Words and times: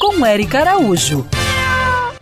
com 0.00 0.24
Érica 0.24 0.60
Araújo. 0.60 1.26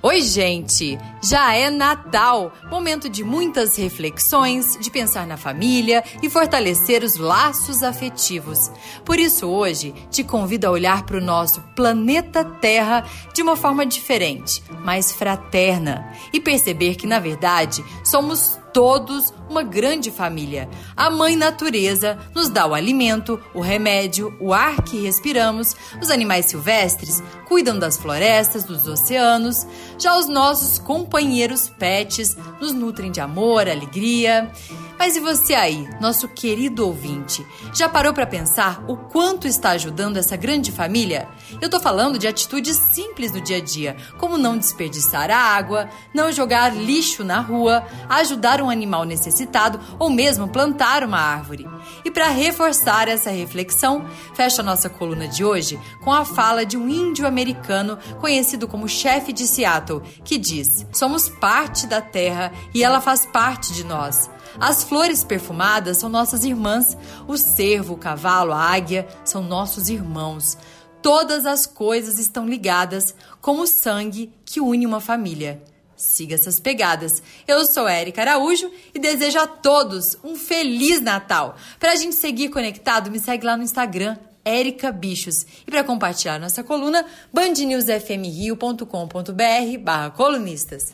Oi, 0.02 0.20
gente! 0.20 0.96
Já 1.20 1.52
é 1.54 1.68
Natal, 1.68 2.52
momento 2.70 3.08
de 3.08 3.24
muitas 3.24 3.76
reflexões, 3.76 4.78
de 4.78 4.88
pensar 4.88 5.26
na 5.26 5.36
família 5.36 6.04
e 6.22 6.30
fortalecer 6.30 7.02
os 7.02 7.16
laços 7.16 7.82
afetivos. 7.82 8.70
Por 9.04 9.18
isso, 9.18 9.48
hoje, 9.48 9.92
te 10.08 10.22
convido 10.22 10.68
a 10.68 10.70
olhar 10.70 11.04
para 11.04 11.16
o 11.16 11.20
nosso 11.20 11.60
planeta 11.74 12.44
Terra 12.44 13.04
de 13.34 13.42
uma 13.42 13.56
forma 13.56 13.84
diferente, 13.84 14.62
mais 14.84 15.10
fraterna, 15.10 16.08
e 16.32 16.38
perceber 16.38 16.94
que, 16.94 17.06
na 17.06 17.18
verdade, 17.18 17.84
somos 18.04 18.58
todos 18.76 19.32
uma 19.48 19.62
grande 19.62 20.10
família. 20.10 20.68
A 20.94 21.08
Mãe 21.08 21.34
Natureza 21.34 22.18
nos 22.34 22.50
dá 22.50 22.66
o 22.66 22.74
alimento, 22.74 23.40
o 23.54 23.60
remédio, 23.62 24.36
o 24.38 24.52
ar 24.52 24.82
que 24.82 25.00
respiramos, 25.00 25.74
os 25.98 26.10
animais 26.10 26.44
silvestres 26.44 27.22
cuidam 27.48 27.78
das 27.78 27.96
florestas, 27.96 28.64
dos 28.64 28.86
oceanos, 28.86 29.66
já 29.98 30.14
os 30.18 30.28
nossos 30.28 30.78
companheiros 30.78 31.70
pets 31.70 32.36
nos 32.60 32.74
nutrem 32.74 33.10
de 33.10 33.18
amor, 33.18 33.66
alegria. 33.66 34.52
Mas 34.98 35.14
e 35.14 35.20
você 35.20 35.54
aí, 35.54 35.86
nosso 36.00 36.26
querido 36.26 36.86
ouvinte? 36.86 37.46
Já 37.74 37.86
parou 37.86 38.14
para 38.14 38.26
pensar 38.26 38.82
o 38.88 38.96
quanto 38.96 39.46
está 39.46 39.70
ajudando 39.70 40.16
essa 40.16 40.36
grande 40.36 40.72
família? 40.72 41.28
Eu 41.60 41.68
tô 41.68 41.78
falando 41.78 42.18
de 42.18 42.26
atitudes 42.26 42.76
simples 42.76 43.30
do 43.30 43.40
dia 43.40 43.58
a 43.58 43.60
dia, 43.60 43.96
como 44.16 44.38
não 44.38 44.56
desperdiçar 44.56 45.30
a 45.30 45.36
água, 45.36 45.88
não 46.14 46.32
jogar 46.32 46.74
lixo 46.74 47.22
na 47.22 47.40
rua, 47.40 47.84
ajudar 48.08 48.62
um 48.62 48.70
animal 48.70 49.04
necessitado 49.04 49.78
ou 49.98 50.08
mesmo 50.08 50.48
plantar 50.48 51.04
uma 51.04 51.18
árvore. 51.18 51.68
E 52.02 52.10
para 52.10 52.28
reforçar 52.28 53.06
essa 53.06 53.30
reflexão, 53.30 54.06
fecha 54.34 54.62
a 54.62 54.64
nossa 54.64 54.88
coluna 54.88 55.28
de 55.28 55.44
hoje 55.44 55.78
com 56.02 56.12
a 56.12 56.24
fala 56.24 56.64
de 56.64 56.76
um 56.76 56.88
índio 56.88 57.26
americano 57.26 57.98
conhecido 58.18 58.66
como 58.66 58.88
chefe 58.88 59.30
de 59.30 59.46
Seattle, 59.46 60.02
que 60.24 60.38
diz: 60.38 60.86
Somos 60.90 61.28
parte 61.28 61.86
da 61.86 62.00
terra 62.00 62.50
e 62.72 62.82
ela 62.82 63.00
faz 63.00 63.26
parte 63.26 63.74
de 63.74 63.84
nós. 63.84 64.30
As 64.58 64.84
flores 64.84 65.22
perfumadas 65.22 65.98
são 65.98 66.08
nossas 66.08 66.44
irmãs, 66.44 66.96
o 67.28 67.36
cervo, 67.36 67.94
o 67.94 67.98
cavalo, 67.98 68.52
a 68.52 68.60
águia 68.60 69.06
são 69.24 69.42
nossos 69.42 69.88
irmãos. 69.88 70.56
Todas 71.02 71.44
as 71.46 71.66
coisas 71.66 72.18
estão 72.18 72.48
ligadas 72.48 73.14
como 73.40 73.62
o 73.62 73.66
sangue 73.66 74.32
que 74.44 74.60
une 74.60 74.86
uma 74.86 75.00
família. 75.00 75.62
Siga 75.94 76.34
essas 76.34 76.58
pegadas. 76.60 77.22
Eu 77.46 77.64
sou 77.64 77.88
Érica 77.88 78.22
Araújo 78.22 78.70
e 78.94 78.98
desejo 78.98 79.38
a 79.38 79.46
todos 79.46 80.18
um 80.24 80.36
feliz 80.36 81.00
Natal. 81.00 81.56
Para 81.78 81.92
a 81.92 81.96
gente 81.96 82.16
seguir 82.16 82.50
conectado, 82.50 83.10
me 83.10 83.18
segue 83.18 83.46
lá 83.46 83.56
no 83.56 83.62
Instagram, 83.62 84.18
Érica 84.44 84.92
Bichos. 84.92 85.46
E 85.66 85.70
para 85.70 85.82
compartilhar 85.84 86.38
nossa 86.38 86.62
coluna, 86.62 87.06
bandnewsfmrio.com.br 87.32 89.78
barra 89.80 90.10
colunistas. 90.10 90.92